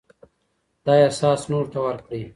[0.85, 2.21] دا احساس نورو ته ورکړئ.